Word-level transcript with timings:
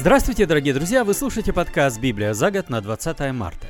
Здравствуйте, 0.00 0.46
дорогие 0.46 0.72
друзья! 0.72 1.04
Вы 1.04 1.12
слушаете 1.12 1.52
подкаст 1.52 2.00
«Библия 2.00 2.32
за 2.32 2.50
год» 2.50 2.70
на 2.70 2.80
20 2.80 3.34
марта. 3.34 3.66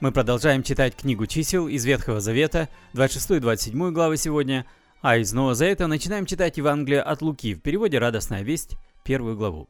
Мы 0.00 0.10
продолжаем 0.10 0.64
читать 0.64 0.96
книгу 0.96 1.26
чисел 1.26 1.68
из 1.68 1.84
Ветхого 1.84 2.18
Завета, 2.18 2.68
26 2.94 3.30
и 3.30 3.38
27 3.38 3.92
главы 3.92 4.16
сегодня, 4.16 4.66
а 5.02 5.18
из 5.18 5.32
Нового 5.32 5.54
Завета 5.54 5.86
начинаем 5.86 6.26
читать 6.26 6.56
Евангелие 6.56 7.00
от 7.00 7.22
Луки 7.22 7.54
в 7.54 7.60
переводе 7.60 8.00
«Радостная 8.00 8.42
весть», 8.42 8.76
первую 9.04 9.36
главу. 9.36 9.68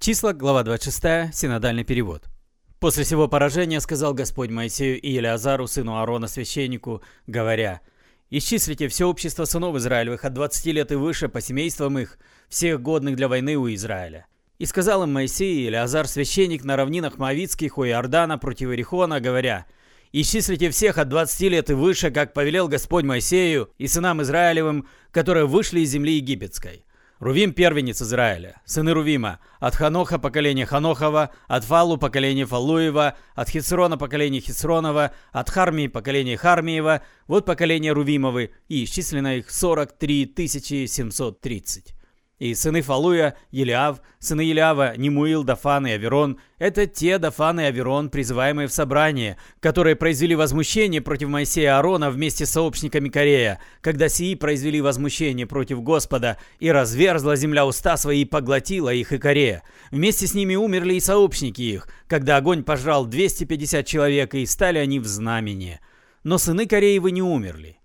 Числа, 0.00 0.32
глава 0.32 0.62
26, 0.62 1.34
синодальный 1.34 1.84
перевод. 1.84 2.24
«После 2.80 3.04
всего 3.04 3.28
поражения 3.28 3.80
сказал 3.80 4.14
Господь 4.14 4.48
Моисею 4.48 4.98
и 4.98 5.10
Елеазару, 5.10 5.66
сыну 5.66 5.96
Аарона, 5.96 6.28
священнику, 6.28 7.02
говоря, 7.26 7.82
«Исчислите 8.30 8.88
все 8.88 9.04
общество 9.04 9.44
сынов 9.44 9.76
Израилевых 9.76 10.24
от 10.24 10.32
20 10.32 10.64
лет 10.72 10.92
и 10.92 10.94
выше 10.94 11.28
по 11.28 11.42
семействам 11.42 11.98
их, 11.98 12.18
всех 12.48 12.80
годных 12.80 13.16
для 13.16 13.28
войны 13.28 13.56
у 13.56 13.68
Израиля, 13.74 14.26
и 14.58 14.66
сказал 14.66 15.04
им 15.04 15.12
Моисей 15.12 15.66
или 15.66 15.76
Азар 15.76 16.06
священник 16.06 16.64
на 16.64 16.76
равнинах 16.76 17.18
Моавицких 17.18 17.78
у 17.78 17.84
Иордана 17.84 18.38
против 18.38 18.70
Ирихона, 18.70 19.20
говоря, 19.20 19.66
«Исчислите 20.12 20.70
всех 20.70 20.98
от 20.98 21.08
20 21.08 21.40
лет 21.42 21.70
и 21.70 21.74
выше, 21.74 22.10
как 22.10 22.32
повелел 22.32 22.66
Господь 22.66 23.04
Моисею 23.04 23.70
и 23.78 23.86
сынам 23.86 24.22
Израилевым, 24.22 24.88
которые 25.12 25.46
вышли 25.46 25.80
из 25.80 25.90
земли 25.90 26.16
египетской». 26.16 26.84
Рувим– 27.20 27.52
первенец 27.54 28.00
Израиля, 28.00 28.62
сыны 28.64 28.92
Рувима, 28.92 29.40
от 29.58 29.74
Ханоха 29.74 30.20
поколение 30.20 30.66
Ханохова, 30.66 31.30
от 31.48 31.64
Фалу 31.64 31.98
поколение 31.98 32.46
Фалуева, 32.46 33.16
от 33.34 33.48
Хисрона 33.48 33.98
поколение 33.98 34.40
Хисронова, 34.40 35.10
от 35.32 35.50
Хармии 35.50 35.88
поколение 35.88 36.36
Хармиева, 36.36 37.02
вот 37.26 37.44
поколение 37.44 37.92
Рувимовы, 37.92 38.52
и 38.68 38.84
исчислено 38.84 39.34
их 39.34 39.50
43 39.50 40.32
730. 40.86 41.97
И 42.38 42.54
сыны 42.54 42.82
Фалуя, 42.82 43.34
Елиав, 43.50 44.00
сыны 44.20 44.42
Елиава, 44.42 44.96
Немуил, 44.96 45.42
Дафан 45.42 45.88
и 45.88 45.90
Аверон– 45.90 46.38
это 46.58 46.86
те 46.86 47.18
Дафан 47.18 47.58
и 47.58 47.64
Аверон, 47.64 48.10
призываемые 48.10 48.68
в 48.68 48.72
собрание, 48.72 49.36
которые 49.58 49.96
произвели 49.96 50.36
возмущение 50.36 51.00
против 51.00 51.28
Моисея 51.28 51.64
и 51.64 51.66
Аарона 51.66 52.10
вместе 52.10 52.46
с 52.46 52.50
сообщниками 52.50 53.08
Корея, 53.08 53.60
когда 53.80 54.08
сии 54.08 54.36
произвели 54.36 54.80
возмущение 54.80 55.46
против 55.46 55.82
Господа, 55.82 56.36
и 56.60 56.70
разверзла 56.70 57.34
земля 57.34 57.66
уста 57.66 57.96
свои 57.96 58.22
и 58.22 58.24
поглотила 58.24 58.92
их 58.92 59.12
и 59.12 59.18
Корея. 59.18 59.64
Вместе 59.90 60.28
с 60.28 60.34
ними 60.34 60.54
умерли 60.54 60.94
и 60.94 61.00
сообщники 61.00 61.62
их, 61.62 61.88
когда 62.06 62.36
огонь 62.36 62.62
пожрал 62.62 63.06
250 63.06 63.84
человек, 63.84 64.34
и 64.34 64.46
стали 64.46 64.78
они 64.78 65.00
в 65.00 65.06
знамени. 65.06 65.80
Но 66.22 66.38
сыны 66.38 66.66
Кореевы 66.66 67.10
не 67.10 67.22
умерли. 67.22 67.77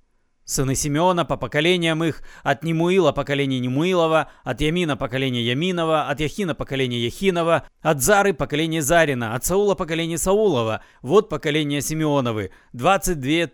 Сыны 0.46 0.76
Симеона 0.76 1.24
по 1.24 1.38
поколениям 1.38 2.04
их, 2.04 2.22
от 2.44 2.64
Немуила 2.64 3.14
поколение 3.14 3.62
Немуилова, 3.62 4.30
от 4.44 4.60
Ямина 4.60 4.98
поколение 4.98 5.46
Яминова, 5.46 6.10
от 6.10 6.20
Яхина 6.20 6.54
поколение 6.54 7.06
Яхинова, 7.06 7.66
от 7.82 8.02
Зары 8.02 8.34
поколение 8.34 8.82
Зарина, 8.82 9.36
от 9.36 9.46
Саула 9.46 9.76
поколение 9.76 10.18
Саулова, 10.18 10.82
вот 11.02 11.30
поколение 11.30 11.82
Симеоновы, 11.82 12.52
22 12.74 13.48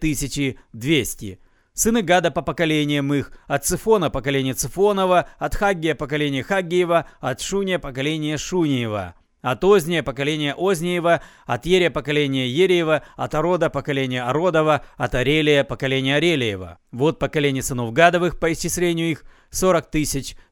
200. 0.74 1.40
Сыны 1.74 2.02
Гада 2.02 2.32
по 2.32 2.42
поколениям 2.42 3.14
их, 3.14 3.32
от 3.48 3.66
Цифона 3.66 4.10
поколение 4.10 4.56
Цифонова, 4.56 5.30
от 5.38 5.56
Хаггия 5.56 5.94
поколение 5.94 6.44
Хаггиева, 6.44 7.06
от 7.20 7.40
Шуния 7.40 7.78
поколение 7.78 8.38
Шуниева. 8.38 9.14
От 9.42 9.64
Озния 9.64 10.04
поколение 10.04 10.54
Озниева, 10.54 11.22
от 11.46 11.66
Ерия 11.66 11.92
поколение 11.92 12.50
Ереева, 12.50 13.02
от 13.16 13.34
Орода 13.36 13.70
поколение 13.70 14.24
Ородова, 14.24 14.82
от 14.98 15.16
Арелия 15.16 15.64
поколение 15.64 16.18
Арелиева. 16.18 16.78
Вот 16.92 17.20
поколение 17.20 17.64
сынов 17.64 17.94
Гадовых 17.94 18.40
по 18.40 18.52
исчислению 18.52 19.12
их 19.12 19.24
40 19.50 19.90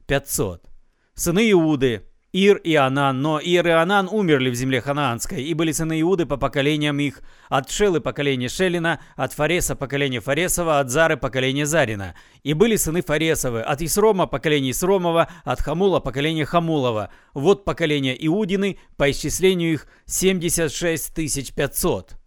500. 0.06 0.62
Сыны 1.14 1.50
Иуды, 1.50 2.07
Ир 2.32 2.56
и 2.58 2.74
Анан, 2.74 3.22
но 3.22 3.40
Ир 3.40 3.66
и 3.66 3.70
Анан 3.70 4.06
умерли 4.10 4.50
в 4.50 4.54
земле 4.54 4.82
ханаанской, 4.82 5.42
и 5.42 5.54
были 5.54 5.72
сыны 5.72 5.98
Иуды 6.02 6.26
по 6.26 6.36
поколениям 6.36 6.98
их, 7.00 7.22
от 7.48 7.70
Шелы 7.70 8.02
поколение 8.02 8.50
Шелина, 8.50 9.00
от 9.16 9.32
Фареса 9.32 9.74
поколение 9.74 10.20
Фаресова, 10.20 10.78
от 10.78 10.90
Зары 10.90 11.16
поколение 11.16 11.64
Зарина. 11.64 12.14
И 12.42 12.52
были 12.52 12.76
сыны 12.76 13.00
Фаресовы, 13.00 13.62
от 13.62 13.80
Исрома 13.80 14.26
поколение 14.26 14.72
Исромова, 14.72 15.28
от 15.44 15.62
Хамула 15.62 16.00
поколение 16.00 16.44
Хамулова. 16.44 17.08
Вот 17.32 17.64
поколение 17.64 18.14
Иудины, 18.26 18.78
по 18.98 19.10
исчислению 19.10 19.72
их 19.72 19.86
76 20.04 21.54
500. 21.54 22.17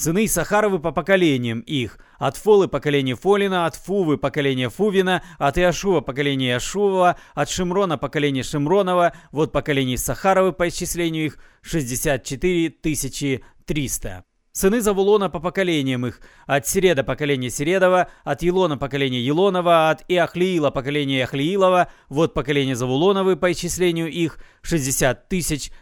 Сыны 0.00 0.26
Сахаровы 0.28 0.78
по 0.78 0.92
поколениям 0.92 1.60
их. 1.60 1.98
От 2.18 2.38
Фолы 2.38 2.68
поколение 2.68 3.16
Фолина, 3.16 3.66
от 3.66 3.74
Фувы 3.76 4.16
поколение 4.16 4.70
Фувина, 4.70 5.22
от 5.36 5.58
Иашува 5.58 6.00
поколение 6.00 6.52
Иашува, 6.52 7.16
от 7.34 7.50
Шимрона 7.50 7.98
поколение 7.98 8.42
Шимронова, 8.42 9.12
вот 9.30 9.52
поколение 9.52 9.98
Сахаровы 9.98 10.54
по 10.54 10.66
исчислению 10.70 11.26
их 11.26 11.38
64 11.60 12.70
300. 13.66 14.24
Сыны 14.52 14.80
Завулона 14.80 15.28
по 15.28 15.38
поколениям 15.38 16.06
их. 16.06 16.22
От 16.46 16.66
Середа 16.66 17.04
поколение 17.04 17.50
Середова, 17.50 18.08
от 18.24 18.40
Елона 18.40 18.78
поколение 18.78 19.22
Елонова, 19.22 19.90
от 19.90 20.02
Иахлиила 20.08 20.70
поколение 20.70 21.20
Иахлиилова, 21.20 21.88
вот 22.08 22.32
поколение 22.32 22.74
Завулоновы 22.74 23.36
по 23.36 23.52
исчислению 23.52 24.10
их 24.10 24.38
60 24.62 25.28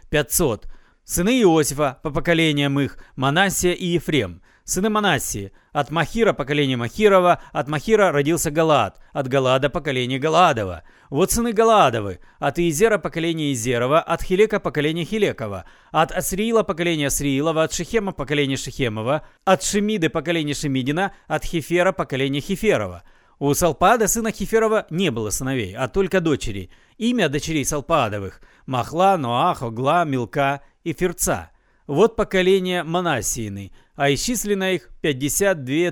500. 0.09 0.67
Сыны 1.09 1.41
Иосифа, 1.41 1.97
по 2.03 2.11
поколениям 2.11 2.79
их, 2.79 2.99
Манасия 3.15 3.73
и 3.73 3.87
Ефрем. 3.87 4.43
Сыны 4.63 4.91
Манасии, 4.91 5.51
от 5.73 5.89
Махира 5.89 6.33
поколение 6.33 6.77
Махирова, 6.77 7.41
от 7.51 7.67
Махира 7.67 8.11
родился 8.11 8.51
Галаад, 8.51 9.01
от 9.11 9.27
Галаада 9.27 9.71
поколение 9.71 10.19
Галаадова. 10.19 10.83
Вот 11.09 11.31
сыны 11.31 11.51
Галаадовы, 11.51 12.19
от 12.37 12.59
Иезера 12.59 12.99
поколение 12.99 13.53
Изерова, 13.53 14.01
от 14.01 14.21
Хилека 14.21 14.59
поколение 14.59 15.03
Хилекова, 15.03 15.65
от 15.91 16.11
Асриила 16.11 16.61
поколение 16.61 17.07
Асриилова, 17.07 17.63
от 17.63 17.73
Шехема 17.73 18.11
поколение 18.11 18.57
Шехемова, 18.57 19.23
от 19.45 19.63
Шемиды 19.63 20.09
поколение 20.09 20.53
Шемидина, 20.53 21.13
от 21.27 21.43
Хефера 21.43 21.91
поколение 21.91 22.39
Хеферова. 22.39 23.01
У 23.39 23.53
Салпаада, 23.53 24.09
сына 24.09 24.31
Хеферова, 24.33 24.85
не 24.89 25.11
было 25.11 25.29
сыновей, 25.29 25.73
а 25.73 25.87
только 25.87 26.19
дочери. 26.19 26.69
Имя 26.97 27.29
дочерей 27.29 27.63
Салпаадовых– 27.63 28.41
Махла, 28.65 29.15
Ноах, 29.15 29.63
Огла, 29.63 30.03
Милка 30.03 30.61
и 30.83 30.91
Ферца. 30.91 31.49
Вот 31.87 32.17
поколение 32.17 32.83
Манасиины, 32.83 33.71
а 33.95 34.13
исчислено 34.13 34.73
их 34.73 34.89
52 35.01 35.91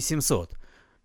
700. 0.00 0.56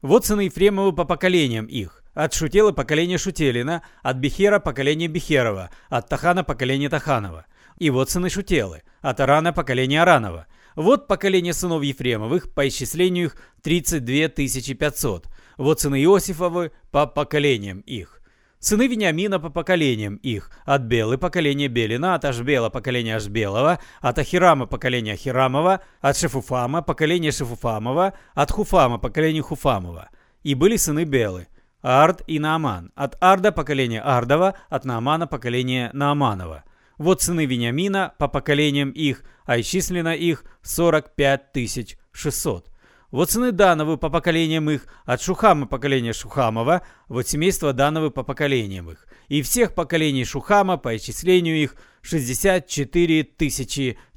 Вот 0.04 0.26
сыны 0.26 0.42
Ефремовы 0.42 0.94
по 0.94 1.04
поколениям 1.04 1.66
их. 1.66 2.04
От 2.14 2.36
Шутела 2.36 2.74
поколение 2.74 3.18
Шутелина, 3.18 3.82
от 4.04 4.18
Бехера 4.18 4.60
поколение 4.60 5.08
Бехерова, 5.08 5.72
от 5.90 6.08
Тахана 6.08 6.44
поколение 6.44 6.90
Таханова. 6.90 7.48
И 7.80 7.90
вот 7.90 8.12
сыны 8.12 8.30
Шутелы, 8.30 8.84
от 9.02 9.20
Арана 9.20 9.52
поколение 9.52 10.04
Аранова. 10.04 10.46
Вот 10.76 11.08
поколение 11.08 11.54
сынов 11.54 11.84
Ефремовых, 11.84 12.54
по 12.54 12.68
исчислению 12.68 13.28
их 13.28 13.36
32 13.62 14.30
500. 14.30 15.28
Вот 15.58 15.82
сыны 15.82 16.02
Иосифовы 16.02 16.72
по 16.92 17.06
поколениям 17.06 17.80
их. 17.82 18.22
Сыны 18.60 18.88
Вениамина 18.88 19.40
по 19.40 19.50
поколениям 19.50 20.16
их. 20.18 20.52
От 20.66 20.84
Белы 20.84 21.18
поколение 21.18 21.68
Белина, 21.68 22.14
от 22.14 22.26
Ашбела 22.26 22.70
поколение 22.70 23.16
Ашбелова, 23.16 23.80
от 24.02 24.20
Ахирама 24.20 24.68
поколение 24.68 25.16
Ахирамова, 25.16 25.82
от 26.00 26.16
Шефуфама 26.16 26.84
поколение 26.84 27.32
Шефуфамова, 27.32 28.14
от 28.36 28.52
Хуфама 28.52 29.00
поколение 29.00 29.42
Хуфамова. 29.42 30.10
И 30.44 30.54
были 30.54 30.76
сыны 30.76 31.06
Белы. 31.06 31.48
Ард 31.82 32.22
и 32.28 32.38
Нааман. 32.38 32.92
От 32.94 33.18
Арда 33.20 33.52
поколение 33.52 34.02
Ардова, 34.02 34.54
от 34.70 34.86
Наамана 34.86 35.26
поколение 35.26 35.90
Нааманова. 35.94 36.64
Вот 37.02 37.24
сыны 37.24 37.48
Вениамина 37.48 38.14
по 38.20 38.28
поколениям 38.28 38.92
их, 38.92 39.24
а 39.46 39.60
исчислено 39.60 40.14
их 40.14 40.44
45 40.62 41.98
600. 42.12 42.72
Вот 43.10 43.32
сыны 43.32 43.52
Дановы 43.52 43.98
по 43.98 44.12
поколениям 44.12 44.70
их, 44.70 44.86
от 45.06 45.20
Шухама 45.20 45.66
поколения 45.66 46.14
Шухамова, 46.14 46.84
вот 47.08 47.28
семейство 47.28 47.74
Дановы 47.74 48.12
по 48.12 48.22
поколениям 48.22 48.92
их. 48.92 49.08
И 49.30 49.42
всех 49.42 49.74
поколений 49.74 50.26
Шухама 50.26 50.78
по 50.78 50.96
исчислению 50.96 51.58
их 51.58 51.76
64 52.04 53.30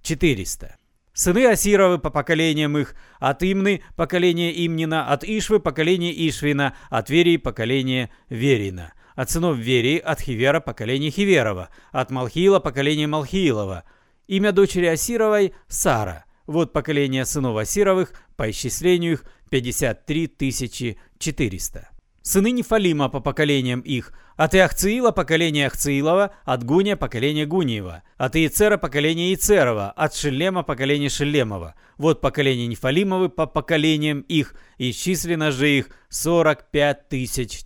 400. 0.03 0.77
Сыны 1.15 1.47
Асировы 1.47 1.99
по 1.99 2.11
поколениям 2.11 2.77
их, 2.77 2.97
от 3.19 3.43
Имны 3.43 3.83
поколение 3.97 4.67
Имнина, 4.67 5.09
от 5.09 5.25
Ишвы 5.25 5.59
поколение 5.59 6.13
Ишвина, 6.29 6.77
от 6.91 7.09
Верии 7.09 7.39
поколение 7.39 8.11
Верина. 8.29 8.93
От 9.15 9.31
сынов 9.31 9.59
Верии, 9.59 9.99
от 9.99 10.21
Хивера 10.21 10.61
поколение 10.61 11.11
Хиверова, 11.11 11.69
от 11.93 12.11
Малхиила 12.11 12.61
поколение 12.61 13.07
Малхиилова. 13.07 13.85
Имя 14.27 14.53
дочери 14.53 14.87
Асировой– 14.87 15.53
Сара– 15.69 16.25
вот 16.47 16.73
поколение 16.73 17.25
сынов 17.25 17.57
Асировых, 17.57 18.13
по 18.37 18.51
исчислению 18.51 19.15
их 19.15 19.25
53 19.51 20.99
400. 21.19 21.89
Сыны 22.23 22.51
Нефалима 22.51 23.09
по 23.09 23.21
поколениям 23.21 23.81
их, 23.81 24.13
от 24.37 24.55
Иахциила 24.55 25.11
поколение 25.11 25.67
Ахциилова, 25.67 26.35
от 26.45 26.65
Гуния 26.65 26.97
поколение 26.97 27.47
Гуниева, 27.47 28.03
от 28.17 28.35
Иецера 28.37 28.79
поколение 28.79 29.29
Иецерова, 29.29 29.91
от 29.91 30.15
Шелема 30.15 30.63
поколение 30.63 31.11
Шелемова. 31.11 31.75
Вот 31.99 32.21
поколение 32.21 32.67
Нефалимовы 32.67 33.29
по 33.29 33.47
поколениям 33.47 34.21
их, 34.23 34.55
и 34.79 34.93
численно 34.93 35.51
же 35.51 35.71
их 35.71 35.91
45 36.09 37.09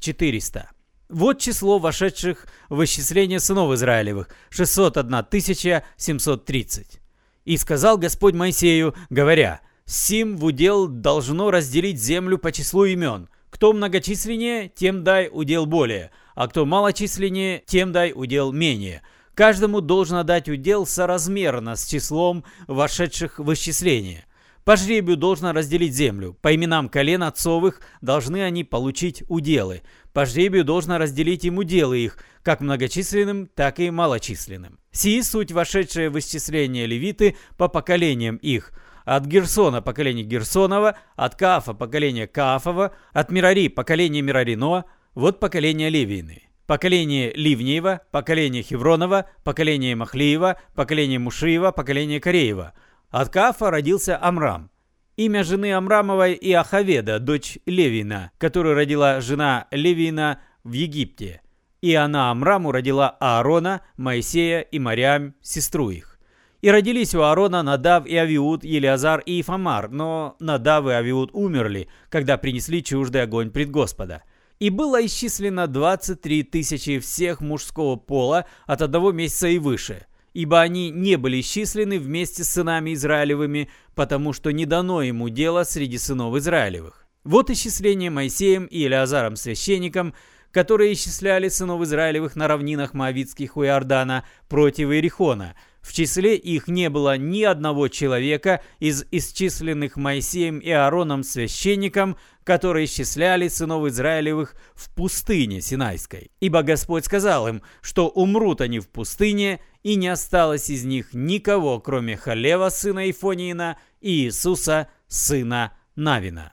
400. 0.00 0.71
Вот 1.08 1.38
число 1.38 1.78
вошедших 1.78 2.46
в 2.69 2.84
исчисление 2.84 3.40
сынов 3.40 3.72
Израилевых– 3.72 4.28
601 4.50 5.82
730. 5.96 7.00
«И 7.46 7.56
сказал 7.56 7.96
Господь 7.96 8.34
Моисею, 8.34 8.94
говоря, 9.08 9.62
«Сим 9.87 10.37
в 10.37 10.44
удел 10.44 10.87
должно 10.87 11.50
разделить 11.50 11.99
землю 11.99 12.37
по 12.37 12.52
числу 12.52 12.84
имен. 12.84 13.31
Кто 13.49 13.72
многочисленнее, 13.72 14.69
тем 14.69 15.02
дай 15.02 15.31
удел 15.32 15.64
более, 15.64 16.10
а 16.34 16.46
кто 16.46 16.66
малочисленнее, 16.66 17.62
тем 17.66 17.90
дай 17.90 18.12
удел 18.14 18.52
менее. 18.52 19.00
Каждому 19.34 19.81
должно 19.81 20.25
дать 20.25 20.50
удел 20.50 20.87
соразмерно 20.87 21.76
с 21.76 21.87
числом 21.87 22.44
вошедших 22.66 23.38
в 23.38 23.50
исчисление. 23.54 24.26
По 24.69 24.76
жребию 24.76 25.17
должно 25.17 25.55
разделить 25.55 25.94
землю. 25.94 26.37
По 26.43 26.55
именам 26.55 26.91
колен 26.91 27.23
отцовых 27.23 27.81
должны 28.03 28.43
они 28.43 28.65
получить 28.65 29.25
уделы. 29.26 29.81
По 30.12 30.26
жребию 30.26 30.62
должно 30.62 30.99
разделить 30.99 31.47
им 31.47 31.56
уделы 31.56 32.00
их, 32.00 32.19
как 32.43 32.61
многочисленным, 32.61 33.47
так 33.47 33.81
и 33.81 33.91
малочисленным. 33.91 34.79
Сии 34.93 35.23
суть 35.23 35.53
вошедшие 35.53 36.11
в 36.11 36.19
исчисление 36.19 36.85
левиты 36.85 37.35
по 37.56 37.69
поколениям 37.69 38.37
их. 38.37 38.73
От 39.06 39.25
Герсона 39.25 39.81
поколение 39.81 40.26
Герсонова, 40.26 40.99
от 41.17 41.35
Каафа 41.35 41.73
поколение 41.73 42.26
Каафова, 42.26 42.93
от 43.14 43.31
Мирари 43.31 43.69
поколение 43.69 44.21
Мирарино, 44.21 44.85
вот 45.14 45.41
поколение 45.41 45.88
Левины. 45.88 46.43
Поколение 46.67 47.32
Ливнеева, 47.32 48.03
поколение 48.11 48.62
Хевронова, 48.62 49.31
поколение 49.44 49.97
Махлиева, 49.97 50.61
поколение 50.75 51.19
Мушиева, 51.19 51.71
поколение 51.71 52.21
Кореева– 52.21 52.75
от 53.10 53.31
Каафа 53.31 53.70
родился 53.70 54.19
Амрам. 54.20 54.70
Имя 55.16 55.43
жены 55.43 55.75
Амрамовой 55.75 56.34
и 56.34 56.52
Ахаведа, 56.52 57.19
дочь 57.19 57.58
Левина, 57.66 58.31
которую 58.38 58.75
родила 58.75 59.20
жена 59.20 59.66
Левина 59.70 60.40
в 60.62 60.72
Египте. 60.72 61.43
И 61.81 61.94
она 61.94 62.31
Амраму 62.31 62.70
родила 62.70 63.16
Аарона, 63.19 63.82
Моисея 63.96 64.60
и 64.60 64.78
Мариам, 64.78 65.34
сестру 65.40 65.90
их. 65.90 66.20
И 66.60 66.70
родились 66.70 67.14
у 67.14 67.22
Аарона 67.22 67.62
Надав 67.62 68.06
и 68.06 68.16
Авиуд, 68.16 68.64
Елиазар 68.64 69.20
и 69.20 69.40
Ифамар, 69.40 69.88
но 69.90 70.37
Надав 70.40 70.87
и 70.87 70.90
Авиуд 70.90 71.31
умерли, 71.32 71.88
когда 72.11 72.37
принесли 72.37 72.82
чуждый 72.82 73.22
огонь 73.22 73.50
пред 73.50 73.70
Господа. 73.70 74.22
И 74.58 74.70
было 74.70 75.04
исчислено 75.04 75.69
23 75.69 76.43
тысячи 76.44 76.99
всех 76.99 77.40
мужского 77.40 77.96
пола 77.96 78.46
от 78.66 78.82
одного 78.82 79.12
месяца 79.12 79.49
и 79.49 79.58
выше– 79.58 80.06
ибо 80.34 80.60
они 80.60 80.90
не 80.90 81.16
были 81.16 81.40
исчислены 81.40 81.98
вместе 81.98 82.44
с 82.44 82.50
сынами 82.50 82.94
Израилевыми, 82.94 83.69
потому 83.94 84.32
что 84.32 84.50
не 84.50 84.66
дано 84.66 85.02
ему 85.02 85.28
дело 85.28 85.64
среди 85.64 85.98
сынов 85.98 86.36
Израилевых. 86.36 87.06
Вот 87.25 87.50
исчисление 87.50 88.10
Моисеем 88.10 88.66
и 88.66 88.78
Илиазаром 88.84 89.36
священником, 89.36 90.14
которые 90.50 90.92
исчисляли 90.92 91.48
сынов 91.48 91.82
Израилевых 91.82 92.36
на 92.36 92.48
равнинах 92.48 92.94
Моавицких 92.94 93.56
у 93.56 93.64
Иордана 93.64 94.25
против 94.48 94.90
Иерихона. 94.90 95.54
В 95.88 95.94
числе 95.94 96.37
их 96.37 96.69
не 96.69 96.90
было 96.90 97.17
ни 97.17 97.44
одного 97.44 97.88
человека 97.88 98.62
из 98.79 99.06
исчисленных 99.11 99.96
Моисеем 99.96 100.58
и 100.58 100.69
Аароном 100.70 101.23
священником, 101.23 102.19
которые 102.44 102.85
исчисляли 102.85 103.49
сынов 103.49 103.87
Израилевых 103.87 104.55
в 104.75 104.94
пустыне 104.94 105.62
Синайской. 105.62 106.31
Ибо 106.40 106.62
Господь 106.62 107.06
сказал 107.06 107.49
им, 107.49 107.62
что 107.81 108.11
умрут 108.11 108.61
они 108.61 108.81
в 108.81 108.90
пустыне, 108.90 109.61
и 109.82 109.94
не 109.94 110.08
осталось 110.08 110.69
из 110.69 110.85
них 110.85 111.14
никого, 111.14 111.81
кроме 111.81 112.19
Халева, 112.19 112.69
сына 112.69 113.11
Ифониина, 113.11 113.79
и 114.02 114.26
Иисуса, 114.26 114.88
сына 115.06 115.73
Навина. 115.96 116.52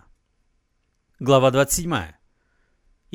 Глава 1.19 1.51
27. 1.51 2.24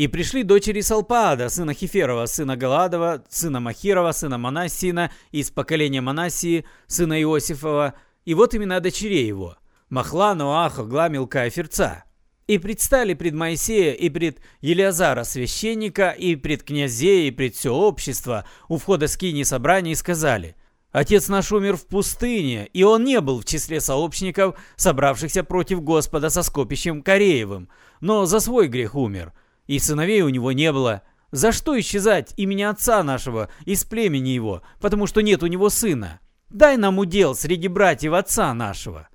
«И 0.01 0.09
пришли 0.09 0.45
дочери 0.45 0.81
Салпаада, 0.81 1.51
сына 1.51 1.75
Хиферова, 1.75 2.25
сына 2.25 2.57
Галадова, 2.57 3.23
сына 3.29 3.61
Махирова, 3.61 4.13
сына 4.13 4.39
Манасина, 4.39 5.13
из 5.31 5.51
поколения 5.51 6.01
Манасии, 6.01 6.65
сына 6.87 7.21
Иосифова, 7.21 7.93
и 8.25 8.33
вот 8.33 8.55
имена 8.55 8.81
дочерей 8.81 9.27
его– 9.27 9.59
Махла, 9.91 10.35
Ноаха, 10.35 10.85
Гла, 10.85 11.09
Милка 11.09 11.47
и 11.47 11.51
Ферца. 11.51 12.05
И 12.47 12.57
предстали 12.57 13.13
пред 13.13 13.35
Моисея 13.35 13.93
и 13.93 14.09
пред 14.09 14.41
Елиазара 14.63 15.23
священника, 15.25 16.13
и 16.13 16.35
пред 16.35 16.63
князей, 16.63 17.29
и 17.29 17.31
пред 17.31 17.55
все 17.55 17.75
общество 17.75 18.47
у 18.71 18.79
входа 18.79 19.07
скини 19.07 19.43
собрания 19.43 19.93
и 19.93 19.97
сказали, 19.97 20.57
«Отец 20.93 21.29
наш 21.29 21.53
умер 21.53 21.77
в 21.77 21.87
пустыне, 21.87 22.71
и 22.73 22.85
он 22.85 23.05
не 23.05 23.21
был 23.21 23.41
в 23.41 23.45
числе 23.45 23.83
сообщников, 23.83 24.59
собравшихся 24.77 25.45
против 25.45 25.83
Господа 25.83 26.31
со 26.31 26.43
скопищем 26.43 27.03
Кореевым, 27.03 27.69
но 28.01 28.25
за 28.25 28.41
свой 28.41 28.67
грех 28.67 28.95
умер, 28.95 29.35
и 29.71 29.79
сыновей 29.79 30.23
у 30.23 30.29
него 30.31 30.51
не 30.51 30.73
было. 30.73 31.03
За 31.31 31.53
что 31.53 31.79
исчезать 31.79 32.35
имени 32.37 32.63
отца 32.63 33.05
нашего 33.05 33.49
из 33.67 33.85
племени 33.85 34.31
его, 34.31 34.63
потому 34.81 35.07
что 35.07 35.21
нет 35.21 35.45
у 35.45 35.47
него 35.47 35.71
сына? 35.71 36.19
Дай 36.49 36.77
нам 36.77 36.99
удел 36.99 37.37
среди 37.37 37.69
братьев 37.69 38.15
отца 38.15 38.53
нашего». 38.53 39.09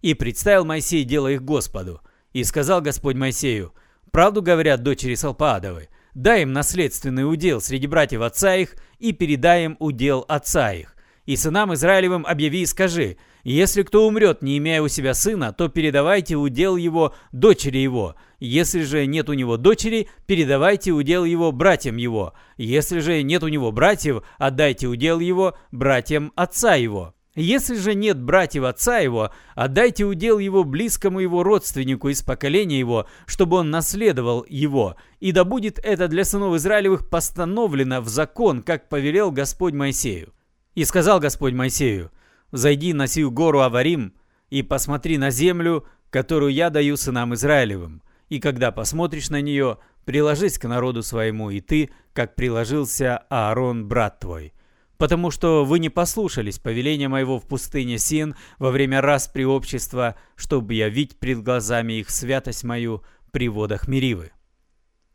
И 0.00 0.14
представил 0.14 0.64
Моисей 0.64 1.04
дело 1.04 1.28
их 1.28 1.44
Господу. 1.44 2.00
И 2.32 2.42
сказал 2.44 2.80
Господь 2.80 3.16
Моисею, 3.16 3.74
«Правду 4.10 4.40
говорят 4.40 4.82
дочери 4.82 5.14
Салпаадовы, 5.14 5.90
дай 6.14 6.40
им 6.40 6.54
наследственный 6.54 7.30
удел 7.30 7.60
среди 7.60 7.86
братьев 7.86 8.22
отца 8.22 8.56
их 8.56 8.76
и 8.98 9.12
передай 9.12 9.66
им 9.66 9.76
удел 9.78 10.24
отца 10.26 10.72
их. 10.72 10.96
И 11.26 11.36
сынам 11.36 11.74
Израилевым 11.74 12.24
объяви 12.24 12.62
и 12.62 12.66
скажи, 12.66 13.18
если 13.50 13.82
кто 13.82 14.06
умрет, 14.06 14.42
не 14.42 14.58
имея 14.58 14.82
у 14.82 14.88
себя 14.88 15.14
сына, 15.14 15.52
то 15.52 15.68
передавайте 15.68 16.34
удел 16.34 16.76
его 16.76 17.14
дочери 17.32 17.78
его. 17.78 18.14
Если 18.40 18.82
же 18.82 19.06
нет 19.06 19.30
у 19.30 19.32
него 19.32 19.56
дочери, 19.56 20.08
передавайте 20.26 20.92
удел 20.92 21.24
его 21.24 21.50
братьям 21.50 21.96
его. 21.96 22.34
Если 22.56 22.98
же 22.98 23.22
нет 23.22 23.42
у 23.42 23.48
него 23.48 23.72
братьев, 23.72 24.22
отдайте 24.36 24.86
удел 24.86 25.18
его 25.18 25.56
братьям 25.72 26.32
отца 26.36 26.74
его. 26.74 27.14
Если 27.34 27.76
же 27.76 27.94
нет 27.94 28.20
братьев 28.20 28.64
отца 28.64 28.98
его, 28.98 29.30
отдайте 29.54 30.04
удел 30.04 30.38
его 30.38 30.64
близкому 30.64 31.20
его 31.20 31.42
родственнику 31.42 32.08
из 32.08 32.20
поколения 32.20 32.78
его, 32.80 33.06
чтобы 33.26 33.58
он 33.58 33.70
наследовал 33.70 34.44
его, 34.48 34.96
и 35.20 35.30
да 35.30 35.44
будет 35.44 35.78
это 35.78 36.08
для 36.08 36.24
сынов 36.24 36.56
Израилевых 36.56 37.08
постановлено 37.08 38.00
в 38.00 38.08
закон, 38.08 38.62
как 38.62 38.88
повелел 38.88 39.30
Господь 39.30 39.72
Моисею. 39.72 40.34
И 40.74 40.84
сказал 40.84 41.20
Господь 41.20 41.54
Моисею, 41.54 42.10
«Зайди 42.52 42.92
на 42.92 43.06
сию 43.06 43.30
гору 43.30 43.60
Аварим 43.60 44.14
и 44.50 44.62
посмотри 44.62 45.18
на 45.18 45.30
землю, 45.30 45.86
которую 46.10 46.52
я 46.52 46.70
даю 46.70 46.96
сынам 46.96 47.34
Израилевым, 47.34 48.02
и 48.28 48.40
когда 48.40 48.72
посмотришь 48.72 49.30
на 49.30 49.40
нее, 49.40 49.78
приложись 50.04 50.58
к 50.58 50.66
народу 50.66 51.02
своему, 51.02 51.50
и 51.50 51.60
ты, 51.60 51.90
как 52.12 52.34
приложился 52.34 53.18
Аарон, 53.28 53.86
брат 53.86 54.20
твой» 54.20 54.52
потому 54.98 55.30
что 55.30 55.64
вы 55.64 55.78
не 55.78 55.88
послушались 55.88 56.58
повеления 56.58 57.08
моего 57.08 57.38
в 57.38 57.46
пустыне 57.46 57.98
Син 57.98 58.34
во 58.58 58.70
время 58.70 59.00
распри 59.00 59.44
общества, 59.44 60.16
чтобы 60.34 60.74
явить 60.74 61.18
пред 61.18 61.42
глазами 61.42 61.94
их 61.94 62.10
святость 62.10 62.64
мою 62.64 63.02
при 63.30 63.48
водах 63.48 63.86
Меривы. 63.88 64.32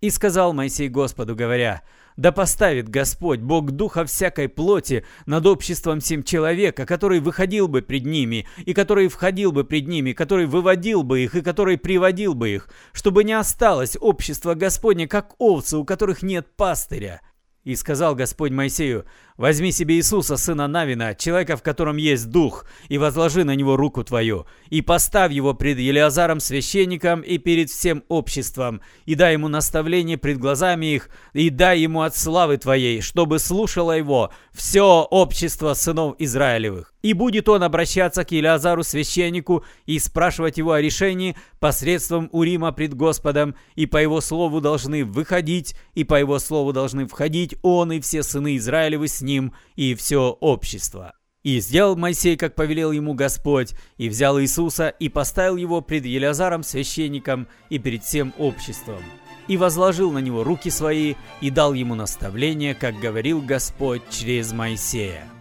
И 0.04 0.10
сказал 0.10 0.52
Моисей 0.52 0.90
Господу, 0.90 1.34
говоря, 1.34 1.82
«Да 2.18 2.34
поставит 2.34 2.90
Господь, 2.90 3.40
Бог 3.40 3.72
духа 3.72 4.04
всякой 4.04 4.50
плоти, 4.50 5.06
над 5.26 5.46
обществом 5.46 6.02
семь 6.02 6.24
человека, 6.24 6.86
который 6.86 7.22
выходил 7.22 7.70
бы 7.70 7.82
пред 7.82 8.06
ними, 8.06 8.46
и 8.58 8.74
который 8.74 9.08
входил 9.08 9.54
бы 9.54 9.64
пред 9.64 9.88
ними, 9.88 10.12
который 10.12 10.46
выводил 10.46 11.04
бы 11.04 11.22
их, 11.22 11.36
и 11.36 11.42
который 11.42 11.78
приводил 11.78 12.34
бы 12.34 12.50
их, 12.50 12.68
чтобы 12.92 13.24
не 13.24 13.32
осталось 13.32 13.96
общество 13.98 14.56
Господне, 14.56 15.08
как 15.08 15.36
овцы, 15.40 15.78
у 15.78 15.86
которых 15.86 16.22
нет 16.22 16.54
пастыря». 16.58 17.22
И 17.64 17.76
сказал 17.76 18.16
Господь 18.16 18.52
Моисею, 18.52 19.06
Возьми 19.38 19.72
себе 19.72 19.96
Иисуса, 19.96 20.38
сына 20.38 20.68
Навина, 20.68 21.16
человека, 21.16 21.58
в 21.58 21.64
котором 21.64 21.98
есть 21.98 22.30
дух, 22.30 22.66
и 22.88 23.00
возложи 23.00 23.44
на 23.44 23.56
него 23.56 23.76
руку 23.76 24.04
твою, 24.04 24.46
и 24.70 24.82
поставь 24.82 25.32
его 25.32 25.56
пред 25.56 25.80
Елиазаром 25.80 26.40
священником 26.40 27.22
и 27.22 27.40
перед 27.40 27.72
всем 27.72 28.04
обществом, 28.10 28.82
и 29.06 29.16
дай 29.16 29.34
ему 29.34 29.48
наставление 29.48 30.20
пред 30.20 30.38
глазами 30.38 30.94
их, 30.94 31.10
и 31.34 31.50
дай 31.50 31.80
ему 31.80 32.02
от 32.02 32.16
славы 32.16 32.58
твоей, 32.58 33.02
чтобы 33.02 33.40
слушало 33.40 33.94
его 33.94 34.32
все 34.52 35.02
общество 35.10 35.74
сынов 35.74 36.16
Израилевых. 36.20 36.93
И 37.04 37.12
будет 37.12 37.50
он 37.50 37.64
обращаться 37.64 38.24
к 38.24 38.32
Елиазару 38.32 38.82
священнику 38.82 39.66
и 39.86 40.00
спрашивать 40.00 40.58
его 40.58 40.72
о 40.72 40.82
решении 40.82 41.36
посредством 41.60 42.30
Урима 42.32 42.72
пред 42.72 42.94
Господом, 42.94 43.56
и 43.76 43.86
по 43.86 43.98
его 43.98 44.22
слову 44.22 44.62
должны 44.62 45.04
выходить, 45.04 45.76
и 45.96 46.06
по 46.06 46.16
его 46.16 46.40
слову 46.40 46.72
должны 46.72 47.06
входить 47.06 47.56
он 47.62 47.92
и 47.92 48.00
все 48.00 48.24
сыны 48.24 48.56
Израилевы 48.56 49.10
с 49.10 49.22
ним 49.22 49.54
и 49.76 49.96
все 49.96 50.30
общество. 50.40 51.14
И 51.44 51.60
сделал 51.60 51.98
Моисей, 51.98 52.38
как 52.38 52.56
повелел 52.56 52.94
ему 52.94 53.14
Господь, 53.16 53.74
и 53.98 54.08
взял 54.08 54.40
Иисуса 54.40 54.88
и 54.88 55.10
поставил 55.10 55.58
его 55.58 55.82
пред 55.82 56.06
Елязаром 56.06 56.64
священником 56.64 57.50
и 57.70 57.80
перед 57.80 58.06
всем 58.06 58.34
обществом. 58.38 59.04
И 59.50 59.58
возложил 59.58 60.14
на 60.14 60.20
него 60.20 60.46
руки 60.46 60.70
свои 60.70 61.16
и 61.42 61.50
дал 61.50 61.74
ему 61.74 61.96
наставление, 61.96 62.74
как 62.76 62.98
говорил 63.02 63.42
Господь 63.42 64.04
через 64.10 64.54
Моисея. 64.54 65.33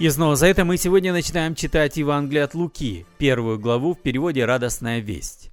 И 0.00 0.08
снова 0.08 0.34
за 0.34 0.46
это 0.46 0.64
мы 0.64 0.78
сегодня 0.78 1.12
начинаем 1.12 1.54
читать 1.54 1.98
Евангелие 1.98 2.44
от 2.44 2.54
Луки, 2.54 3.04
первую 3.18 3.58
главу 3.58 3.92
в 3.92 4.00
переводе 4.00 4.46
«Радостная 4.46 5.00
весть». 5.00 5.50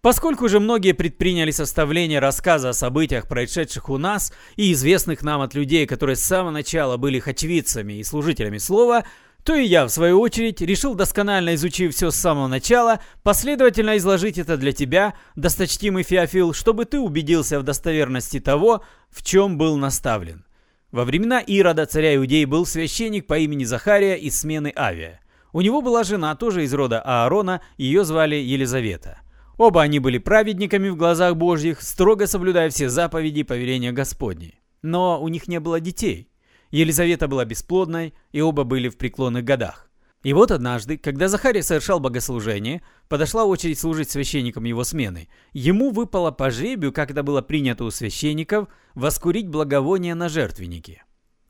Поскольку 0.00 0.48
же 0.48 0.60
многие 0.60 0.92
предприняли 0.94 1.50
составление 1.50 2.18
рассказа 2.18 2.70
о 2.70 2.72
событиях, 2.72 3.28
происшедших 3.28 3.90
у 3.90 3.98
нас, 3.98 4.32
и 4.56 4.72
известных 4.72 5.20
нам 5.22 5.42
от 5.42 5.52
людей, 5.52 5.86
которые 5.86 6.16
с 6.16 6.22
самого 6.22 6.52
начала 6.52 6.96
были 6.96 7.18
их 7.18 7.28
и 7.28 8.02
служителями 8.02 8.56
слова, 8.56 9.04
то 9.44 9.54
и 9.54 9.66
я, 9.66 9.84
в 9.84 9.90
свою 9.90 10.20
очередь, 10.20 10.62
решил, 10.62 10.94
досконально 10.94 11.54
изучив 11.54 11.94
все 11.94 12.10
с 12.10 12.16
самого 12.16 12.46
начала, 12.46 13.00
последовательно 13.22 13.98
изложить 13.98 14.38
это 14.38 14.56
для 14.56 14.72
тебя, 14.72 15.12
досточтимый 15.36 16.02
Феофил, 16.02 16.54
чтобы 16.54 16.86
ты 16.86 16.98
убедился 16.98 17.60
в 17.60 17.62
достоверности 17.62 18.40
того, 18.40 18.82
в 19.10 19.22
чем 19.22 19.58
был 19.58 19.76
наставлен. 19.76 20.46
Во 20.92 21.06
времена 21.06 21.40
Ирода, 21.40 21.86
царя 21.86 22.14
Иудеи, 22.16 22.44
был 22.44 22.66
священник 22.66 23.26
по 23.26 23.38
имени 23.38 23.64
Захария 23.64 24.14
из 24.16 24.38
смены 24.38 24.74
Авия. 24.76 25.22
У 25.54 25.62
него 25.62 25.80
была 25.80 26.04
жена, 26.04 26.36
тоже 26.36 26.64
из 26.64 26.74
рода 26.74 27.00
Аарона, 27.00 27.62
ее 27.78 28.04
звали 28.04 28.36
Елизавета. 28.36 29.20
Оба 29.56 29.80
они 29.80 30.00
были 30.00 30.18
праведниками 30.18 30.90
в 30.90 30.96
глазах 30.96 31.36
Божьих, 31.36 31.80
строго 31.80 32.26
соблюдая 32.26 32.68
все 32.68 32.90
заповеди 32.90 33.40
и 33.40 33.44
повеления 33.44 33.92
Господни. 33.92 34.60
Но 34.82 35.22
у 35.22 35.28
них 35.28 35.48
не 35.48 35.60
было 35.60 35.80
детей. 35.80 36.28
Елизавета 36.70 37.26
была 37.26 37.46
бесплодной, 37.46 38.12
и 38.32 38.42
оба 38.42 38.64
были 38.64 38.90
в 38.90 38.98
преклонных 38.98 39.44
годах. 39.44 39.90
И 40.22 40.32
вот 40.32 40.52
однажды, 40.52 40.98
когда 40.98 41.26
Захария 41.26 41.62
совершал 41.62 41.98
богослужение, 41.98 42.82
подошла 43.08 43.44
очередь 43.44 43.80
служить 43.80 44.10
священником 44.10 44.64
его 44.64 44.84
смены. 44.84 45.28
Ему 45.52 45.90
выпало 45.90 46.30
по 46.30 46.50
жребию, 46.50 46.92
как 46.92 47.10
это 47.10 47.24
было 47.24 47.42
принято 47.42 47.84
у 47.84 47.90
священников, 47.90 48.68
воскурить 48.94 49.48
благовоние 49.48 50.14
на 50.14 50.28
жертвеннике. 50.28 51.02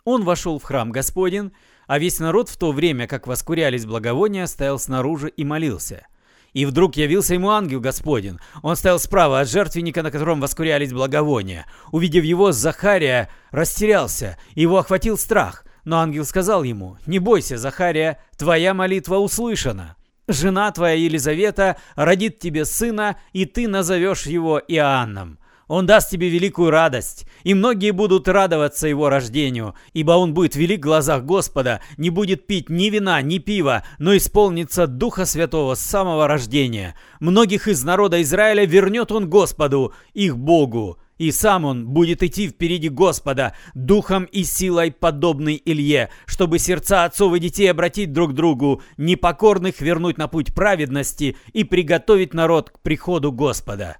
Он 0.04 0.24
вошел 0.24 0.58
в 0.58 0.62
храм 0.62 0.90
Господень, 0.90 1.52
а 1.86 1.98
весь 1.98 2.18
народ 2.18 2.48
в 2.48 2.56
то 2.56 2.72
время, 2.72 3.06
как 3.06 3.26
воскурялись 3.26 3.84
благовония, 3.84 4.46
стоял 4.46 4.78
снаружи 4.78 5.28
и 5.28 5.44
молился. 5.44 6.06
И 6.54 6.64
вдруг 6.64 6.96
явился 6.96 7.34
ему 7.34 7.50
ангел 7.50 7.80
Господень. 7.80 8.38
Он 8.62 8.76
стоял 8.76 8.98
справа 8.98 9.40
от 9.40 9.50
жертвенника, 9.50 10.02
на 10.02 10.10
котором 10.10 10.40
воскурялись 10.40 10.92
благовония. 10.92 11.66
Увидев 11.92 12.24
его, 12.24 12.52
Захария 12.52 13.28
растерялся, 13.50 14.38
его 14.54 14.78
охватил 14.78 15.18
страх– 15.18 15.66
но 15.84 15.98
ангел 15.98 16.24
сказал 16.24 16.62
ему, 16.62 16.96
«Не 17.06 17.18
бойся, 17.18 17.58
Захария, 17.58 18.18
твоя 18.36 18.74
молитва 18.74 19.16
услышана. 19.16 19.96
Жена 20.28 20.70
твоя 20.70 20.94
Елизавета 20.94 21.76
родит 21.96 22.38
тебе 22.38 22.64
сына, 22.64 23.16
и 23.32 23.44
ты 23.44 23.66
назовешь 23.66 24.26
его 24.26 24.58
Иоанном. 24.58 25.38
Он 25.68 25.86
даст 25.86 26.10
тебе 26.10 26.28
великую 26.28 26.70
радость, 26.70 27.26
и 27.44 27.54
многие 27.54 27.92
будут 27.92 28.28
радоваться 28.28 28.88
его 28.88 29.08
рождению, 29.08 29.74
ибо 29.94 30.12
он 30.12 30.34
будет 30.34 30.54
велик 30.54 30.80
в 30.80 30.82
глазах 30.82 31.24
Господа, 31.24 31.80
не 31.96 32.10
будет 32.10 32.46
пить 32.46 32.68
ни 32.68 32.90
вина, 32.90 33.22
ни 33.22 33.38
пива, 33.38 33.82
но 33.98 34.14
исполнится 34.14 34.86
Духа 34.86 35.24
Святого 35.24 35.74
с 35.74 35.80
самого 35.80 36.26
рождения. 36.26 36.94
Многих 37.20 37.68
из 37.68 37.82
народа 37.84 38.20
Израиля 38.20 38.66
вернет 38.66 39.12
он 39.12 39.30
Господу, 39.30 39.94
их 40.12 40.36
Богу, 40.36 40.98
и 41.22 41.30
сам 41.30 41.64
он 41.64 41.86
будет 41.86 42.24
идти 42.24 42.48
впереди 42.48 42.88
Господа, 42.88 43.54
духом 43.74 44.24
и 44.24 44.42
силой 44.42 44.90
подобный 44.90 45.62
Илье, 45.64 46.10
чтобы 46.26 46.58
сердца 46.58 47.04
отцов 47.04 47.32
и 47.34 47.38
детей 47.38 47.70
обратить 47.70 48.12
друг 48.12 48.32
к 48.32 48.34
другу, 48.34 48.82
непокорных 48.96 49.80
вернуть 49.80 50.18
на 50.18 50.26
путь 50.26 50.52
праведности 50.52 51.36
и 51.52 51.62
приготовить 51.62 52.34
народ 52.34 52.70
к 52.70 52.80
приходу 52.80 53.30
Господа. 53.30 53.98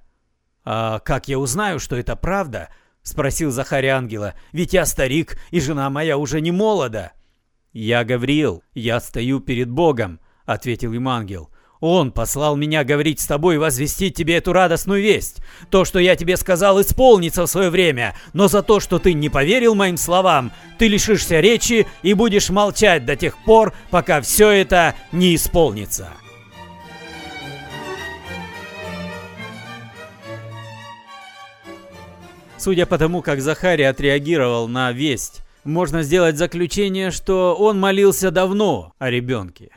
«А 0.64 0.98
как 0.98 1.28
я 1.28 1.38
узнаю, 1.38 1.78
что 1.78 1.94
это 1.94 2.16
правда?»— 2.16 2.70
спросил 3.02 3.52
Захарий 3.52 3.90
ангела. 3.90 4.34
«Ведь 4.50 4.72
я 4.72 4.84
старик, 4.84 5.38
и 5.52 5.60
жена 5.60 5.90
моя 5.90 6.18
уже 6.18 6.40
не 6.40 6.50
молода». 6.50 7.12
«Я 7.72 8.02
Гавриил, 8.02 8.64
я 8.74 8.98
стою 8.98 9.38
перед 9.38 9.70
Богом»,— 9.70 10.18
ответил 10.44 10.92
им 10.92 11.08
ангел. 11.08 11.51
Он 11.82 12.12
послал 12.12 12.54
меня 12.54 12.84
говорить 12.84 13.18
с 13.18 13.26
тобой 13.26 13.56
и 13.56 13.58
возвестить 13.58 14.14
тебе 14.14 14.36
эту 14.36 14.52
радостную 14.52 15.02
весть. 15.02 15.38
То, 15.68 15.84
что 15.84 15.98
я 15.98 16.14
тебе 16.14 16.36
сказал, 16.36 16.80
исполнится 16.80 17.42
в 17.42 17.48
свое 17.48 17.70
время, 17.70 18.14
но 18.34 18.46
за 18.46 18.62
то, 18.62 18.78
что 18.78 19.00
ты 19.00 19.14
не 19.14 19.28
поверил 19.28 19.74
моим 19.74 19.96
словам, 19.96 20.52
ты 20.78 20.86
лишишься 20.86 21.40
речи 21.40 21.88
и 22.04 22.14
будешь 22.14 22.50
молчать 22.50 23.04
до 23.04 23.16
тех 23.16 23.36
пор, 23.44 23.74
пока 23.90 24.20
все 24.20 24.50
это 24.50 24.94
не 25.10 25.34
исполнится. 25.34 26.10
Судя 32.58 32.86
по 32.86 32.96
тому, 32.96 33.22
как 33.22 33.40
Захарий 33.40 33.88
отреагировал 33.88 34.68
на 34.68 34.92
весть, 34.92 35.40
можно 35.64 36.04
сделать 36.04 36.36
заключение, 36.36 37.10
что 37.10 37.56
он 37.56 37.80
молился 37.80 38.30
давно 38.30 38.92
о 39.00 39.10
ребенке. 39.10 39.70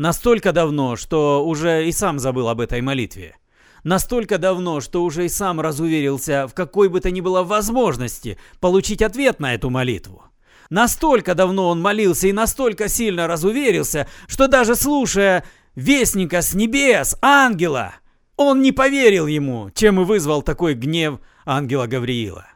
Настолько 0.00 0.52
давно, 0.52 0.96
что 0.96 1.44
уже 1.44 1.86
и 1.86 1.92
сам 1.92 2.18
забыл 2.18 2.48
об 2.48 2.62
этой 2.62 2.80
молитве. 2.80 3.36
Настолько 3.84 4.38
давно, 4.38 4.80
что 4.80 5.04
уже 5.04 5.26
и 5.26 5.28
сам 5.28 5.60
разуверился 5.60 6.48
в 6.48 6.54
какой 6.54 6.88
бы 6.88 7.00
то 7.00 7.10
ни 7.10 7.20
было 7.20 7.42
возможности 7.42 8.38
получить 8.60 9.02
ответ 9.02 9.40
на 9.40 9.52
эту 9.52 9.68
молитву. 9.68 10.24
Настолько 10.70 11.34
давно 11.34 11.68
он 11.68 11.82
молился 11.82 12.28
и 12.28 12.32
настолько 12.32 12.88
сильно 12.88 13.26
разуверился, 13.26 14.08
что 14.26 14.48
даже 14.48 14.74
слушая 14.74 15.44
«Вестника 15.74 16.40
с 16.40 16.54
небес, 16.54 17.14
ангела», 17.20 17.92
он 18.36 18.62
не 18.62 18.72
поверил 18.72 19.26
ему, 19.26 19.70
чем 19.74 20.00
и 20.00 20.04
вызвал 20.04 20.40
такой 20.40 20.72
гнев 20.72 21.20
ангела 21.44 21.86
Гавриила. 21.86 22.46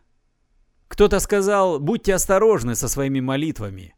Кто-то 0.89 1.21
сказал 1.21 1.79
«Будьте 1.79 2.15
осторожны 2.15 2.75
со 2.75 2.89
своими 2.89 3.21
молитвами». 3.21 3.95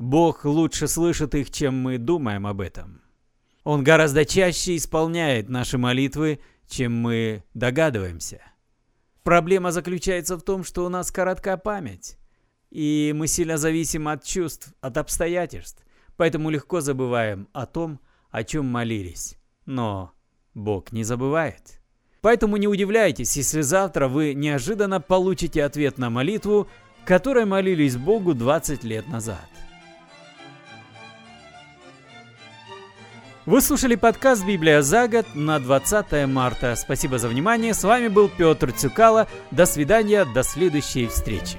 Бог 0.00 0.46
лучше 0.46 0.88
слышит 0.88 1.34
их, 1.34 1.50
чем 1.50 1.78
мы 1.78 1.98
думаем 1.98 2.46
об 2.46 2.62
этом. 2.62 3.02
Он 3.64 3.84
гораздо 3.84 4.24
чаще 4.24 4.76
исполняет 4.76 5.50
наши 5.50 5.76
молитвы, 5.76 6.40
чем 6.66 6.96
мы 6.96 7.44
догадываемся. 7.52 8.40
Проблема 9.24 9.72
заключается 9.72 10.38
в 10.38 10.42
том, 10.42 10.64
что 10.64 10.86
у 10.86 10.88
нас 10.88 11.10
короткая 11.10 11.58
память, 11.58 12.16
и 12.70 13.12
мы 13.14 13.26
сильно 13.26 13.58
зависим 13.58 14.08
от 14.08 14.24
чувств, 14.24 14.72
от 14.80 14.96
обстоятельств, 14.96 15.84
поэтому 16.16 16.48
легко 16.48 16.80
забываем 16.80 17.46
о 17.52 17.66
том, 17.66 18.00
о 18.30 18.42
чем 18.42 18.64
молились. 18.64 19.36
Но 19.66 20.12
Бог 20.54 20.92
не 20.92 21.04
забывает. 21.04 21.82
Поэтому 22.22 22.56
не 22.56 22.68
удивляйтесь, 22.68 23.36
если 23.36 23.60
завтра 23.60 24.08
вы 24.08 24.32
неожиданно 24.32 24.98
получите 24.98 25.62
ответ 25.62 25.98
на 25.98 26.08
молитву, 26.08 26.68
которой 27.04 27.44
молились 27.44 27.98
Богу 27.98 28.32
20 28.32 28.82
лет 28.82 29.06
назад. 29.06 29.46
Вы 33.46 33.62
слушали 33.62 33.94
подкаст 33.94 34.44
«Библия 34.44 34.82
за 34.82 35.08
год» 35.08 35.24
на 35.34 35.58
20 35.58 36.26
марта. 36.26 36.76
Спасибо 36.76 37.18
за 37.18 37.28
внимание. 37.28 37.72
С 37.72 37.82
вами 37.82 38.08
был 38.08 38.28
Петр 38.28 38.70
Цюкало. 38.70 39.28
До 39.50 39.64
свидания, 39.64 40.26
до 40.26 40.42
следующей 40.42 41.06
встречи. 41.06 41.56